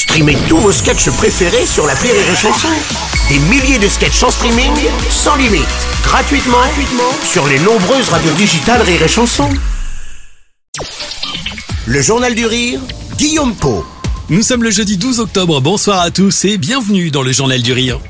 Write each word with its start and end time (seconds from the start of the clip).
Streamez 0.00 0.38
tous 0.48 0.56
vos 0.56 0.72
sketchs 0.72 1.10
préférés 1.10 1.66
sur 1.66 1.86
la 1.86 1.92
Rire 1.92 2.14
et 2.14 2.34
Chanson. 2.34 2.68
Des 3.28 3.38
milliers 3.38 3.78
de 3.78 3.86
sketchs 3.86 4.22
en 4.22 4.30
streaming, 4.30 4.72
sans 5.10 5.36
limite, 5.36 5.66
gratuitement, 6.02 6.56
gratuitement 6.56 7.12
sur 7.22 7.46
les 7.46 7.58
nombreuses 7.58 8.08
radios 8.08 8.32
digitales 8.32 8.80
Rire 8.80 9.02
et 9.02 9.08
Chanson. 9.08 9.50
Le 11.84 12.00
Journal 12.00 12.34
du 12.34 12.46
Rire, 12.46 12.80
Guillaume 13.18 13.54
Po. 13.54 13.84
Nous 14.30 14.42
sommes 14.42 14.62
le 14.62 14.70
jeudi 14.70 14.96
12 14.96 15.20
octobre, 15.20 15.60
bonsoir 15.60 16.00
à 16.00 16.10
tous 16.10 16.46
et 16.46 16.56
bienvenue 16.56 17.10
dans 17.10 17.22
le 17.22 17.32
Journal 17.32 17.60
du 17.60 17.74
Rire. 17.74 18.00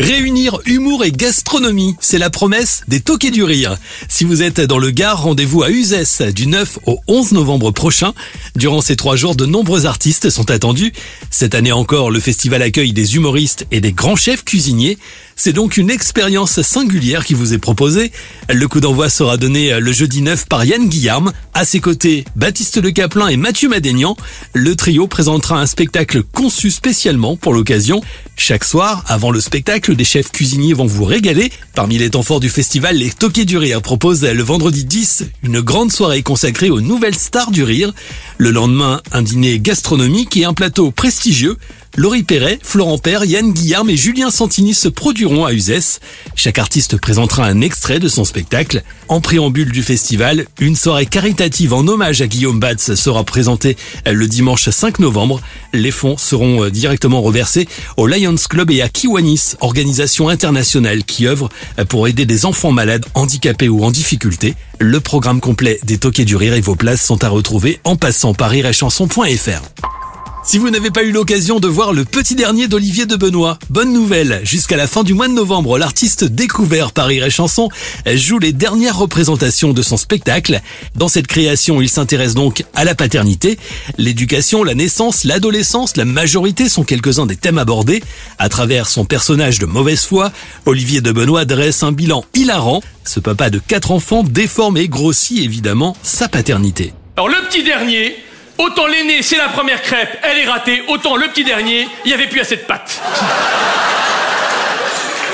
Réunir 0.00 0.58
humour 0.64 1.04
et 1.04 1.12
gastronomie, 1.12 1.94
c'est 2.00 2.16
la 2.16 2.30
promesse 2.30 2.84
des 2.88 3.00
Toquets 3.00 3.30
du 3.30 3.44
Rire. 3.44 3.76
Si 4.08 4.24
vous 4.24 4.40
êtes 4.40 4.58
dans 4.58 4.78
le 4.78 4.90
Gard, 4.90 5.24
rendez-vous 5.24 5.62
à 5.62 5.68
Uzès 5.68 6.32
du 6.34 6.46
9 6.46 6.78
au 6.86 7.00
11 7.06 7.32
novembre 7.32 7.70
prochain. 7.70 8.14
Durant 8.56 8.80
ces 8.80 8.96
trois 8.96 9.16
jours, 9.16 9.36
de 9.36 9.44
nombreux 9.44 9.84
artistes 9.84 10.30
sont 10.30 10.50
attendus. 10.50 10.94
Cette 11.30 11.54
année 11.54 11.70
encore, 11.70 12.10
le 12.10 12.18
festival 12.18 12.62
accueille 12.62 12.94
des 12.94 13.16
humoristes 13.16 13.66
et 13.70 13.82
des 13.82 13.92
grands 13.92 14.16
chefs 14.16 14.42
cuisiniers. 14.42 14.96
C'est 15.36 15.52
donc 15.52 15.76
une 15.76 15.90
expérience 15.90 16.60
singulière 16.62 17.24
qui 17.24 17.34
vous 17.34 17.54
est 17.54 17.58
proposée. 17.58 18.12
Le 18.50 18.68
coup 18.68 18.80
d'envoi 18.80 19.08
sera 19.08 19.36
donné 19.36 19.80
le 19.80 19.92
jeudi 19.92 20.20
9 20.20 20.46
par 20.46 20.64
Yann 20.64 20.88
Guillarme. 20.88 21.32
À 21.54 21.64
ses 21.64 21.80
côtés, 21.80 22.24
Baptiste 22.36 22.82
Le 22.82 22.90
Caplin 22.90 23.28
et 23.28 23.38
Mathieu 23.38 23.68
Madénian. 23.68 24.16
Le 24.52 24.76
trio 24.76 25.06
présentera 25.06 25.58
un 25.58 25.66
spectacle 25.66 26.22
conçu 26.22 26.70
spécialement 26.70 27.36
pour 27.36 27.54
l'occasion. 27.54 28.02
Chaque 28.36 28.64
soir, 28.64 29.02
avant 29.06 29.30
le 29.30 29.40
spectacle, 29.40 29.89
des 29.94 30.04
chefs 30.04 30.30
cuisiniers 30.30 30.72
vont 30.72 30.86
vous 30.86 31.04
régaler. 31.04 31.50
Parmi 31.74 31.98
les 31.98 32.10
temps 32.10 32.22
forts 32.22 32.40
du 32.40 32.48
festival, 32.48 32.96
les 32.96 33.10
Toquets 33.10 33.44
du 33.44 33.56
Rire 33.56 33.82
proposent 33.82 34.24
le 34.24 34.42
vendredi 34.42 34.84
10 34.84 35.24
une 35.42 35.60
grande 35.60 35.92
soirée 35.92 36.22
consacrée 36.22 36.70
aux 36.70 36.80
nouvelles 36.80 37.14
stars 37.14 37.50
du 37.50 37.62
rire. 37.62 37.92
Le 38.38 38.50
lendemain, 38.50 39.00
un 39.12 39.22
dîner 39.22 39.58
gastronomique 39.58 40.36
et 40.36 40.44
un 40.44 40.54
plateau 40.54 40.90
prestigieux. 40.90 41.56
Laurie 41.96 42.22
Perret, 42.22 42.58
Florent 42.62 42.98
Père, 42.98 43.24
Yann 43.24 43.52
Guillarme 43.52 43.90
et 43.90 43.96
Julien 43.96 44.30
Santini 44.30 44.74
se 44.74 44.88
produiront 44.88 45.44
à 45.44 45.52
Uzès. 45.52 45.98
Chaque 46.36 46.58
artiste 46.58 46.96
présentera 46.96 47.46
un 47.46 47.60
extrait 47.60 47.98
de 47.98 48.08
son 48.08 48.24
spectacle. 48.24 48.84
En 49.08 49.20
préambule 49.20 49.72
du 49.72 49.82
festival, 49.82 50.46
une 50.60 50.76
soirée 50.76 51.06
caritative 51.06 51.74
en 51.74 51.86
hommage 51.88 52.22
à 52.22 52.28
Guillaume 52.28 52.60
Batz 52.60 52.94
sera 52.94 53.24
présentée 53.24 53.76
le 54.06 54.28
dimanche 54.28 54.70
5 54.70 55.00
novembre. 55.00 55.40
Les 55.72 55.90
fonds 55.90 56.16
seront 56.16 56.64
euh, 56.64 56.70
directement 56.70 57.22
reversés 57.22 57.68
au 57.96 58.06
Lions 58.06 58.36
Club 58.48 58.70
et 58.70 58.82
à 58.82 58.88
Kiwanis, 58.88 59.56
organisation 59.60 60.28
internationale 60.28 61.04
qui 61.04 61.26
œuvre 61.26 61.48
pour 61.88 62.06
aider 62.06 62.24
des 62.24 62.46
enfants 62.46 62.72
malades, 62.72 63.04
handicapés 63.14 63.68
ou 63.68 63.82
en 63.82 63.90
difficulté. 63.90 64.54
Le 64.78 65.00
programme 65.00 65.40
complet 65.40 65.80
des 65.82 65.98
Toquets 65.98 66.24
du 66.24 66.36
Rire 66.36 66.54
et 66.54 66.60
vos 66.60 66.76
places 66.76 67.04
sont 67.04 67.24
à 67.24 67.28
retrouver 67.28 67.80
en 67.84 67.96
passant 67.96 68.32
par 68.32 68.50
rirechanson.fr. 68.50 69.89
Si 70.42 70.56
vous 70.56 70.70
n'avez 70.70 70.90
pas 70.90 71.02
eu 71.02 71.12
l'occasion 71.12 71.60
de 71.60 71.68
voir 71.68 71.92
le 71.92 72.06
petit 72.06 72.34
dernier 72.34 72.66
d'Olivier 72.66 73.04
de 73.04 73.14
Benoît, 73.14 73.58
bonne 73.68 73.92
nouvelle, 73.92 74.40
jusqu'à 74.42 74.76
la 74.76 74.86
fin 74.86 75.04
du 75.04 75.12
mois 75.12 75.28
de 75.28 75.34
novembre, 75.34 75.78
l'artiste 75.78 76.24
découvert 76.24 76.92
par 76.92 77.10
et 77.10 77.28
Chanson 77.28 77.68
joue 78.06 78.38
les 78.38 78.52
dernières 78.52 78.96
représentations 78.96 79.74
de 79.74 79.82
son 79.82 79.98
spectacle. 79.98 80.62
Dans 80.96 81.08
cette 81.08 81.26
création, 81.26 81.82
il 81.82 81.90
s'intéresse 81.90 82.34
donc 82.34 82.64
à 82.74 82.84
la 82.84 82.94
paternité, 82.94 83.58
l'éducation, 83.98 84.64
la 84.64 84.74
naissance, 84.74 85.24
l'adolescence, 85.24 85.96
la 85.96 86.06
majorité 86.06 86.70
sont 86.70 86.84
quelques-uns 86.84 87.26
des 87.26 87.36
thèmes 87.36 87.58
abordés. 87.58 88.02
À 88.38 88.48
travers 88.48 88.88
son 88.88 89.04
personnage 89.04 89.58
de 89.58 89.66
mauvaise 89.66 90.04
foi, 90.04 90.32
Olivier 90.64 91.02
de 91.02 91.12
Benoît 91.12 91.44
dresse 91.44 91.82
un 91.82 91.92
bilan 91.92 92.24
hilarant. 92.34 92.82
Ce 93.04 93.20
papa 93.20 93.50
de 93.50 93.58
quatre 93.58 93.90
enfants 93.90 94.22
déforme 94.22 94.78
et 94.78 94.88
grossit 94.88 95.44
évidemment 95.44 95.96
sa 96.02 96.28
paternité. 96.28 96.94
Alors 97.16 97.28
le 97.28 97.46
petit 97.48 97.62
dernier, 97.62 98.16
Autant 98.60 98.86
l'aîné, 98.86 99.22
c'est 99.22 99.38
la 99.38 99.48
première 99.48 99.80
crêpe, 99.80 100.18
elle 100.22 100.36
est 100.36 100.46
ratée, 100.46 100.82
autant 100.86 101.16
le 101.16 101.28
petit 101.28 101.44
dernier, 101.44 101.88
il 102.04 102.08
n'y 102.08 102.12
avait 102.12 102.26
plus 102.26 102.40
assez 102.40 102.56
de 102.56 102.60
pâte. 102.60 103.00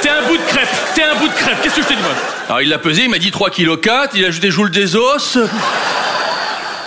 T'es 0.01 0.09
un 0.09 0.29
bout 0.29 0.37
de 0.37 0.43
crêpe, 0.43 0.69
t'es 0.95 1.03
un 1.03 1.17
bout 1.17 1.27
de 1.27 1.33
crêpe, 1.33 1.61
qu'est-ce 1.61 1.75
que 1.75 1.83
je 1.83 1.89
te 1.89 1.93
dis 1.93 2.03
moi 2.03 2.13
Alors 2.49 2.63
il 2.63 2.69
l'a 2.69 2.79
pesé, 2.79 3.03
il 3.03 3.11
m'a 3.11 3.19
dit 3.19 3.33
3 3.33 3.51
kg 3.51 3.81
4, 3.81 4.15
il 4.15 4.25
a 4.25 4.29
ajouté 4.29 4.53
joule 4.53 4.71
des 4.71 4.95
os. 4.95 5.39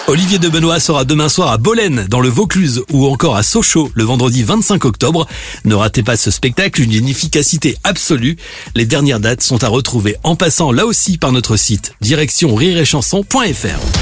Olivier 0.07 0.39
de 0.39 0.47
Benoît 0.47 0.79
sera 0.79 1.03
demain 1.03 1.27
soir 1.27 1.51
à 1.51 1.57
Bolène, 1.57 2.07
dans 2.09 2.21
le 2.21 2.29
Vaucluse, 2.29 2.83
ou 2.89 3.05
encore 3.05 3.35
à 3.35 3.43
Sochaux, 3.43 3.91
le 3.93 4.05
vendredi 4.05 4.41
25 4.41 4.85
octobre. 4.85 5.27
Ne 5.65 5.75
ratez 5.75 6.03
pas 6.03 6.15
ce 6.15 6.31
spectacle, 6.31 6.81
une 6.81 7.09
efficacité 7.09 7.75
absolue. 7.83 8.37
Les 8.75 8.85
dernières 8.85 9.19
dates 9.19 9.43
sont 9.43 9.61
à 9.65 9.67
retrouver 9.67 10.15
en 10.23 10.37
passant 10.37 10.71
là 10.71 10.85
aussi 10.85 11.17
par 11.17 11.33
notre 11.33 11.57
site, 11.57 11.95
direction 11.99 12.55
rireetchanson.fr. 12.55 13.98